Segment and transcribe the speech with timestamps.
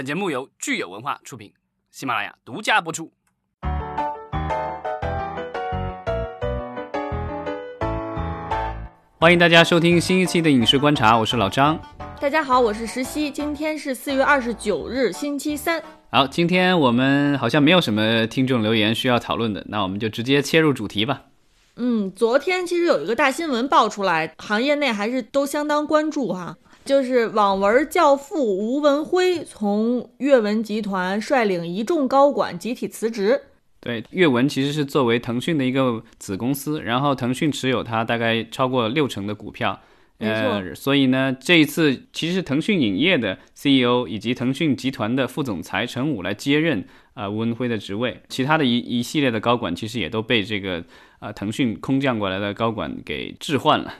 [0.00, 1.52] 本节目由聚友文化出品，
[1.90, 3.12] 喜马拉雅独家播出。
[9.18, 11.78] 欢迎大家收听新一期的《影视观察》，我是老张。
[12.18, 13.30] 大家好，我是石溪。
[13.30, 15.82] 今天是四月二十九日，星期三。
[16.10, 21.24] 好，今天我们好像没有什么听众留言需要讨论的，那我们就直接切入主题吧。
[21.76, 33.42] 嗯，昨天其实有一个大新闻爆出来，行业内还是都相当关注哈，就是网文教父吴文辉从阅文集团率领一众高管集体辞职。
[33.80, 39.80] 对，阅文其实是作为腾讯的一个子公司，然后腾讯持有它大概超过六成的股票。
[40.18, 46.84] 呃，所以呢，这一次其实是腾讯影业的 CEO 以及腾讯集团的副总裁陈武来接任
[47.14, 50.84] 啊吴文辉的职位，其他的一一系列的高管其实也都被这个
[51.20, 53.94] 啊腾讯空降过来的高管给置换了。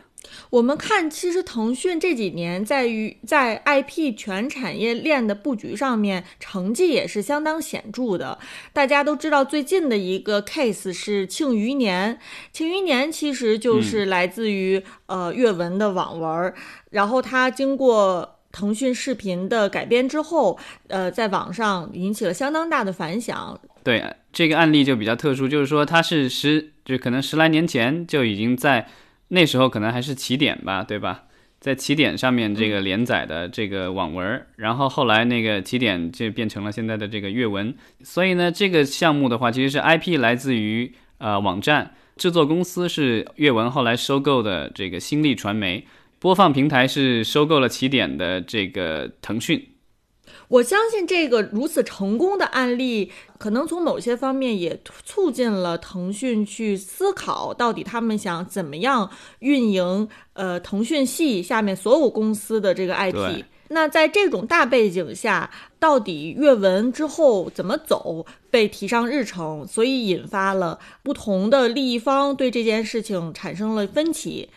[0.51, 8.39] 我们看，其实腾讯这几年在于在 IP 全产业链的布局上面，成绩也是相当显著的。
[8.73, 12.15] 大家都知道，最近的一个 case 是《庆余年》，
[12.53, 16.53] 《庆余年》其实就是来自于呃阅文的网文，
[16.91, 20.59] 然后它经过腾讯视频的改编之后，
[20.89, 23.59] 呃，在网上引起了相当大的反响。
[23.83, 28.87] 对这个案例就比较特殊，就是说它是十，就可能十来年前就已经在。
[29.31, 31.25] 那时候可能还是起点吧，对吧？
[31.59, 37.75] 在起点上面这个连载的这个网文，然后后来那个起点就变成了现在的这个阅文。
[38.03, 45.87] 所以呢，这个项目的话，其实是 IP 来自于呃网站，制作公司是阅文后来收购的这个新力传媒，
[46.19, 49.63] 播放平台是收购了起点的这个腾讯。
[50.51, 63.45] 我相信这个如此成功的案例，可能从某些方面也促进了腾讯去思考，到底他们想怎么样运营呃腾讯系下面所有公司的这个 IP。
[63.69, 65.49] 那在这种大背景下，
[65.79, 74.49] 到底阅文之后怎么走被提上日程，所以引发了不同的利益方对这件事情产生了分歧。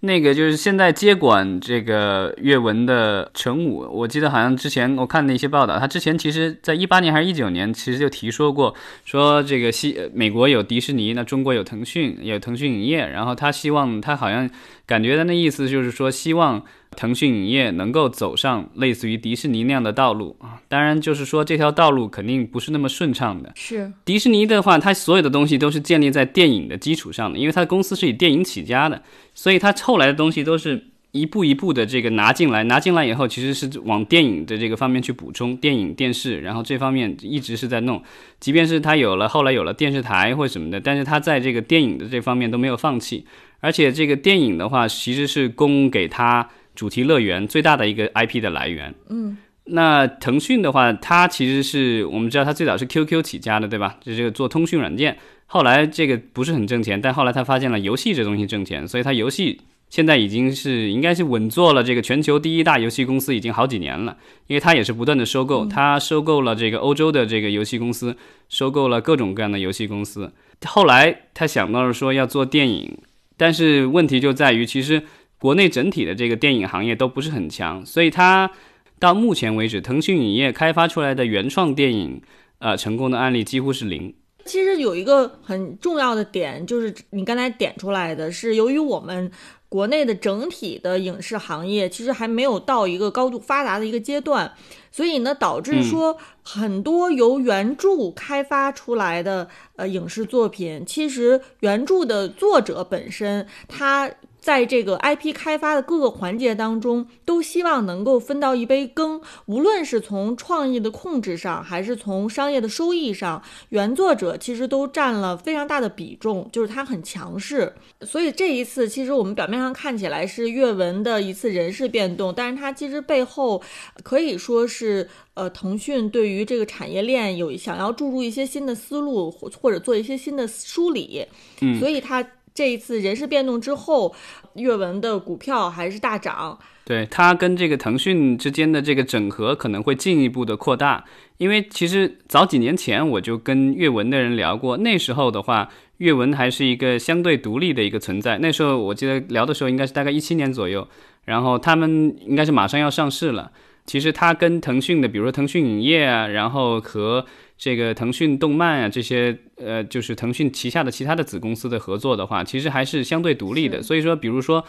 [0.00, 14.48] 那个就是现在接管这个阅文的陈武，我记得好像之前我看的一些报道，他之前其实在一八年还是一九年，其实就提说过，说这个西美国有迪士尼，那中国有腾讯，有腾讯影业，然后他希望他好像
[14.86, 16.64] 感觉的那意思就是说希望。
[16.96, 23.52] 腾讯影业能够走上类似于迪士尼那样的道路啊，当然就是说这条道路肯定不是那么顺畅的。
[23.54, 29.02] 是迪士尼的话，它所有的东西都是建立在电影的基础上的，因为它的公司是以电影起家的，
[29.34, 38.02] 所以它后来的东西都是一步一步的这个拿进来，拿进来以后其实是往电影的这个方面去补充电影电视，然后这方面一直是在弄，
[38.40, 43.24] 即便是它有了后来有了电视台或什么的，但是它在这个电影的这方面都没有放弃，
[43.60, 46.48] 而且这个电影的话其实是供给它。
[46.78, 53.96] 主题乐园最大的一个 IP 的来源，嗯，那腾讯的话，它其实是我们知道它最早是 QQ 起家的，对吧？
[54.00, 64.16] 就这个做通讯软件，后来这个不是很挣钱，但后来他发现了游戏这东西挣钱，所以它游戏现在已经是应该是稳坐了这个全球第一大游戏公司已经好几年了，
[64.46, 68.16] 因为它也是不断的收购，它收购了这个欧洲的这个游戏公司，
[68.48, 70.32] 收购了各种各样的游戏公司，
[70.64, 72.96] 后来他想到了说要做电影，
[73.36, 75.02] 但是问题就在于其实。
[75.40, 78.50] 国内整体的这个电影行业都不是很强，所以它
[78.98, 82.20] 到目前为止，腾讯影业开发出来的原创电影，
[82.58, 84.12] 呃，成功的案例几乎是零。
[84.44, 89.30] 其实有一个很重要的点，就是你刚才点出来的是，由于我们
[89.68, 94.52] 国内的整体的影视行业其实还没有到一个高度发达的一个阶段，
[94.90, 104.10] 所以呢，导致说很多由原著开发出来的呃影视作品，其实原著的作者本身他。
[104.40, 109.20] 在这个 IP 开发的各个环节当中，都希望能够分到一杯羹。
[109.46, 117.74] 无论是从创意的控制上，还是从商业的收益上，原作者其实都占了非常大的比重，就是他很强势。
[118.02, 123.60] 所以这一次，其实我们表面上看起来是阅文的一次人事变动，但是它其实背后
[124.02, 131.26] 可以说是呃，腾讯对于这个产业链有想要注入一些新的思路，或或者做一些新的梳理。
[131.60, 132.24] 嗯，所以它。
[132.58, 134.12] 这一次人事变动之后，
[134.54, 136.58] 阅文的股票还是大涨。
[136.84, 141.04] 对它跟这个腾讯之间的这个整合可能会进一步的扩大，
[141.36, 145.68] 因为其实早几年前我就跟阅文的人聊过，那时候的话，
[145.98, 148.38] 阅文还是一个相对独立的一个存在。
[148.38, 150.88] 那时候我记得聊的时候应该是大概一七年左右，
[151.26, 153.52] 然后他们应该是马上要上市了。
[153.88, 157.24] 其实它跟腾讯的，比如说腾讯影业啊，然后和
[157.56, 163.82] 这个腾讯动漫啊，这些呃，就是腾讯旗下的其他的子公司的合作的话，其实还是相对独立的。
[163.82, 164.64] 所以说，比如说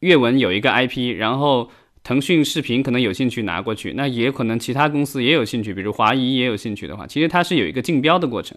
[0.00, 1.70] 阅文有一个 IP，然后
[2.04, 8.56] 腾讯视频可能有兴趣拿过去，那也可能其他公司也有兴趣，比如华谊也有兴趣的话，其实它是有一个竞标的过程。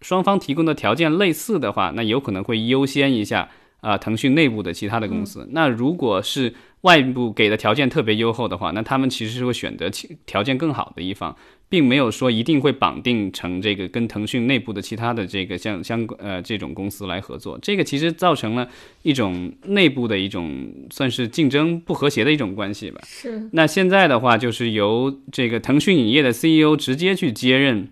[0.00, 3.48] 双方提供的条件类似的话，那有可能会优先一下
[3.80, 5.46] 啊，腾讯内部的其他的公司。
[5.52, 9.90] 那如果是外部给的条件特别优厚的话，那他们其实是会选择
[10.26, 11.36] 条件更好的一方。
[11.70, 18.66] 并没有说一定会绑定成这个跟腾讯内部的其他的这个相相呃这种公司来合作，这个其实造成了
[19.02, 22.98] 一种内部的一种算是竞争不和谐的一种关系吧。
[23.04, 23.50] 是。
[23.52, 27.90] 那现在的话，就是由这个腾讯影业的 CEO 直接去接任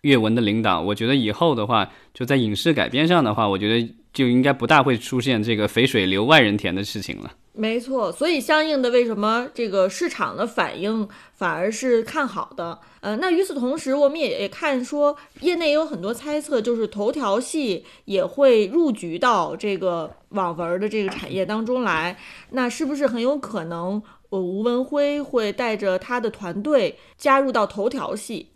[0.00, 7.32] 阅文的领导，我觉得以后的话，就在影视改编上的话，我觉得就应该不大会出现这个肥水流外人田的事情了。
[7.54, 12.78] 没错，所以相应的，为什么这个市场的反应反而是看好的？
[13.00, 22.16] 呃，那与此同时，我们也也看说，业内有很多猜测，就是头条系也会入局到这个网文的这个产业当中来。
[22.52, 28.51] 那是不是很有可能，呃，吴文辉会带着他的团队加入到头条系？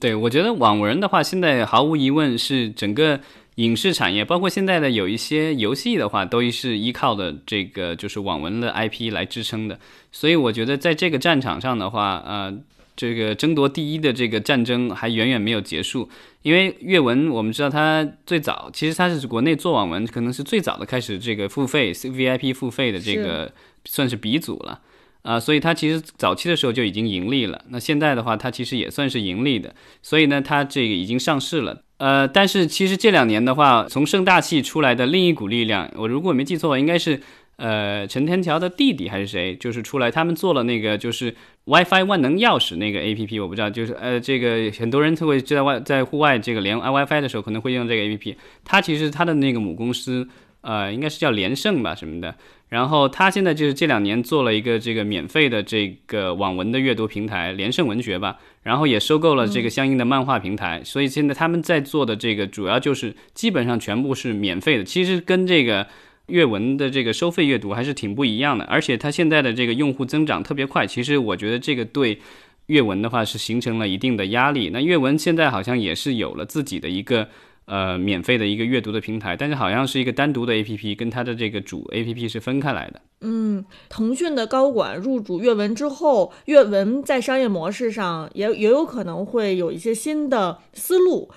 [0.00, 3.20] 对，我觉得网文的话，现在毫无疑问是整个。
[3.56, 9.80] 影视产业，包括现在的有一些游戏的话，都是依靠的这个就是网文的 IP 来支撑的。
[10.12, 12.54] 所以我觉得在这个战场上的话，呃，
[12.94, 16.06] 这个争夺第一的这个战争还远远没有结束。
[16.42, 23.50] 因为阅文，我们知道它最早其实它是国内做网文可能是最早的开始这个付费 VIP 付费的这个
[23.86, 24.78] 算是鼻祖了
[25.26, 27.60] 啊，所以它其实早期的时候就已经盈利了。
[27.70, 31.82] 那现在的话，它其实也算是盈利的，所以呢，它这个已经上市了。
[31.98, 37.20] 呃，但是其实这两年的话，从盛大气出来的另一股力量，我如果没记错，应该是
[37.56, 41.34] 呃陈天桥的弟弟还是谁，就是出来他们做了那个就是
[41.64, 50.28] WiFi 万能钥匙那个 APP，我不知道，就是呃这个很多人都会在外在户外这个连 WiFi 的时候可能会用这个 APP，它其实它的那个母公司
[50.60, 52.36] 呃应该是叫连胜吧什么的。
[52.68, 65.86] 然后他现在就是这两年做了一个这个免费的这个网文的阅读平台连胜文学吧，然后也收购了这个相应的漫画平台，所以现在他们在做的这个主要就是基本上全部是免费的，其实跟这个
[66.26, 72.18] 阅文的这个收费阅读还是挺不一样的，而且它现在的这个用户增长特别快，其实我觉得这个对
[72.66, 74.70] 阅文的话是形成了一定的压力。
[74.70, 77.28] 那阅文现在好像也是有了自己的一个。
[77.66, 83.00] 呃，免费的一个阅读的平台，但是好像是一个单独的 APP，跟它的这个主 APP 是分开来的。
[83.22, 91.28] 嗯，腾讯的高管入主阅文之后，阅文在商业模式上也也有可能会有一些新的思路。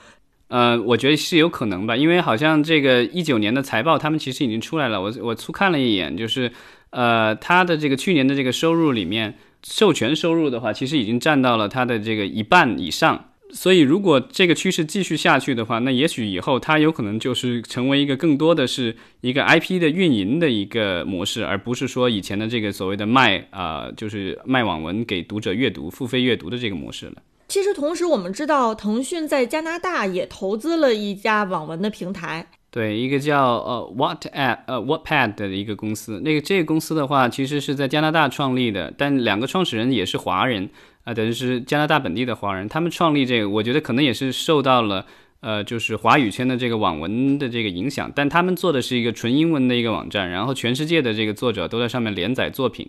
[0.50, 6.52] 呃，我觉得是有可能吧，因为好像这个一九年的财报他们其实已经出来了，我我粗看了一眼，就是
[6.92, 13.29] 呃，它的这个去年的这个收入里面，授权收入的话，其实已经占到了它的这个一半以上。
[13.52, 27.14] 所以，如果这个趋势继续下去的话，那也许以后它有可能就是成为一个更多的是一个 IP 的运营的一个模式，而不是说以前的这个所谓的卖啊，就是卖网文给读者阅读、付费阅读的这个模式了。
[27.48, 36.22] 其实，同时我们知道，腾讯在加拿大也投资了一家网文的平台，对，一个叫呃 WhatApp 呃 Whatpad 的一个公司。
[36.24, 40.70] 那个这个公司的话，其实是在加拿大创立的，但两个创始人也是华人。
[41.10, 45.04] 啊，等于是加拿大本地的华人，他们创立这个，我觉得可能也是受到了，
[45.40, 48.12] 呃，就是华语圈的这个网文的这个影响。
[48.14, 52.88] 但他们做的是一个纯英文的一个网站，然后全世界的这个作者都在上面连载作品。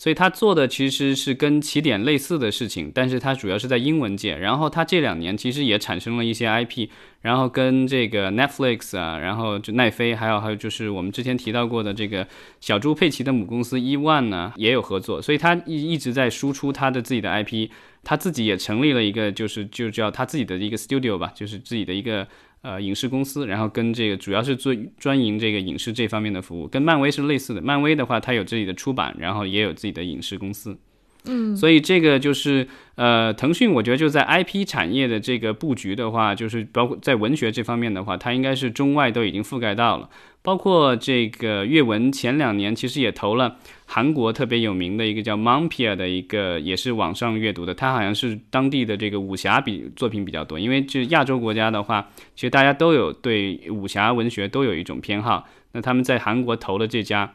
[0.00, 4.34] 所以他做的其实是跟起点类似的事情，但是他主要是在英文界。
[4.34, 6.88] 然后他这两年其实也产生了一些 IP，
[7.20, 12.26] 然后跟这个 Netflix 啊，然后就奈飞，还有还有就是我们之前提到过的这个
[12.60, 15.20] 小猪佩奇的母公司 E One 呢也有合作。
[15.20, 17.68] 所以他一一直在输出他的自己的 IP，
[18.02, 22.26] 他自己也成立了一个就是就叫他自己的一个 studio 吧，就是自己的一个。
[22.62, 27.62] 呃，影视公司，然后跟这个主要是做专营这个影视这方面的服务，跟漫威是类似的。
[27.62, 30.78] 漫威的话，它有自己的出版，然后也有自己的影视公司。
[31.24, 40.08] 嗯，所以这个就是呃，腾讯我觉得就在 IP 产业的这个布局的话，就是包括在文学这方面的话，它应该是中外都已经覆盖到了。
[40.42, 50.58] 包括这个阅文前两年其实也投了韩国特别有名的一个叫 Monpia 的一个，也是网上阅读的，它好像是当地的这个武侠比作品比较多。
[50.58, 55.46] 因为就亚洲国家的话，其实大家都有对武侠文学都有一种偏好。
[55.72, 57.30] 那他们在韩国投的这家，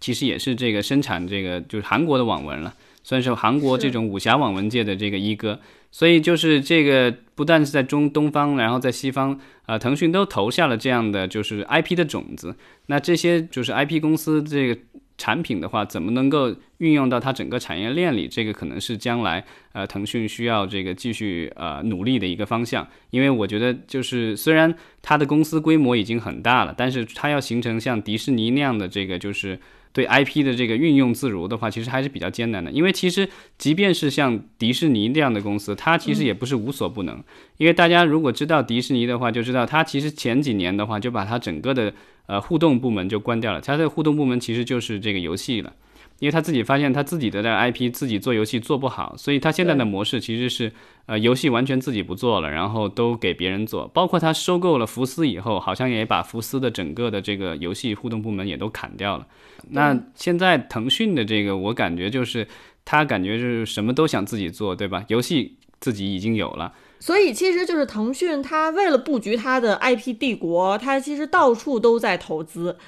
[0.00, 2.72] 其实也是这个生产这个就是韩国的网文了。
[3.02, 5.58] 算是韩国这种武侠网文界的这个一哥，
[5.90, 12.54] 所以就是这个不但是在中东方，然后在西方，呃，腾讯都投下了这样的就是 IP 的种子。
[12.86, 14.80] 那这些就是 IP 公司这个
[15.18, 18.28] 产品的话，怎么能够运用到它整个产业链里？
[18.28, 22.86] 这个可能是将来呃腾讯需要这个继续呃努力的一个方向。
[23.10, 29.58] 因为我觉得就是虽然它的公司规模已经很大了，但是它要形成像迪士尼那样的这个就是。
[29.92, 32.70] 对 IP 的这个运用自如的话，其实还是比较艰难的。
[32.70, 37.22] 因为其实即便是像迪士尼这样的公司，它其实也不是无所不能。
[37.58, 41.92] 因为大家如果知道迪士尼的话，就知道它其实前几年的话就把它整个的
[42.26, 43.60] 呃互动部门就关掉了。
[43.60, 45.72] 它的互动部门其实就是这个游戏了。
[46.22, 50.70] 因为他自己发现他自己的这个 IP 自己做游戏做不好，所以他现在的模式其实是，
[51.06, 53.88] 呃，游戏完全自己不做了，然后都给别人做。
[53.88, 59.26] 包括他收购了福斯以后，好像也把福斯的整个的这个游戏互动部门也都砍掉了。
[59.70, 62.46] 那现在腾讯的这个，我感觉就是
[62.84, 65.04] 他感觉就是什么都想自己做，对吧？
[65.08, 72.78] 游戏自己已经有了，所以其实就是腾讯，他为了布局他的 IP 帝国，他其实到处都在投资。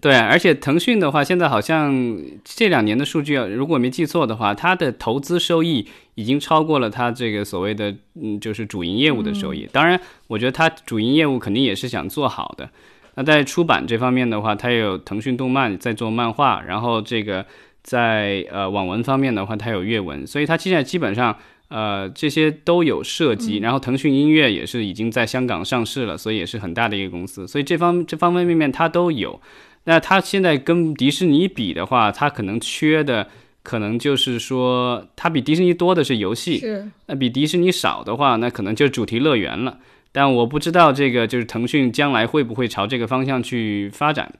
[0.00, 9.68] 对，而且腾讯的话，现在好像这两年的数据，如果没记错的话，它的投资收益已经超过了它这个所谓的嗯，就是主营业务的收益。
[9.72, 12.70] 当然，我觉得它主营业务肯定也是想做好的。
[13.16, 17.44] 那在出版这方面的话，它有腾讯动漫在做漫画，然后这个
[17.82, 23.58] 在呃网文方面的话，它有阅文，所以它现在基本上呃这些都有涉及。
[23.58, 29.40] 然后腾讯音乐也是已经在香港上市了，所以也是很大的一个公司，所以这方这方方面面它都有。
[29.84, 33.28] 那它现在跟迪士尼比的话，它可能缺的
[33.62, 36.86] 可能就是说，它比迪士尼多的是游戏，是。
[37.06, 39.78] 那比迪士尼少的话，那可能就是主题乐园了。
[40.12, 44.30] 但我不知道这个就是腾讯将来会不会朝这个方向去发展，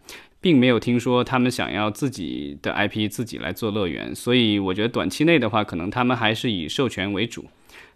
[0.40, 7.46] 并没有听说他们想要自己的 IP 自己来做乐园，所以我觉得短期内的话，可能他们还是以授权为主。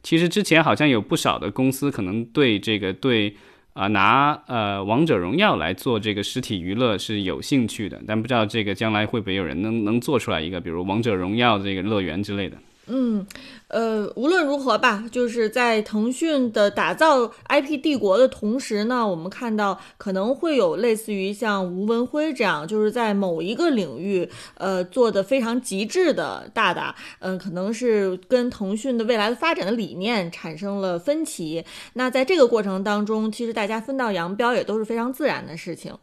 [0.03, 3.37] 其实之前好像有不少的公司可能对这个对。
[3.75, 12.57] 啊，拿呃王者荣耀来做这个实体娱乐是有兴趣的，但不知道这个将来会不会有人能能做出来一个，比如王者荣耀这个乐园之类的。
[12.87, 13.27] 嗯，
[13.69, 31.65] 呃，无论如何吧，就是在腾讯的打造 IP 帝国的同时呢，我们看到可能会有类似于像吴文辉这样，就是在某一个领域，呃，做的非常极致的大大，嗯，可能是跟腾讯的未来的发展的理念产生了分歧。
[31.95, 35.95] 那在这个过程当中，其实大家分道扬镳也都是非常自然的事情。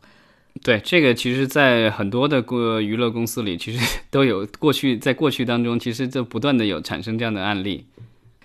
[0.63, 7.86] 对这个，其实，在很多的过娱乐公司里，其实 都有过去，在过去当中，其实就不断的有产生这样的案例。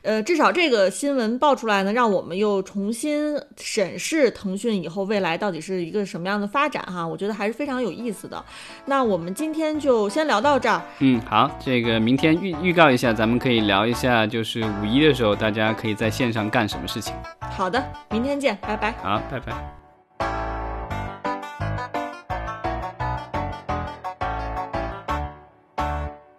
[0.03, 8.43] 呃，至少这个新闻爆出来呢，让我们又重新审视腾讯以后未来到底是一个什么样的发展哈，我觉得还是非常有意思的。
[8.85, 10.81] 那我们今天就先聊到这儿。
[11.01, 17.13] 嗯，好，这个明天预预告一下，咱们可以聊一下，就是五一的时候，大家可以在线上干什么事情。
[17.41, 18.93] 好的，明天见，拜拜。
[19.03, 19.53] 好，拜拜。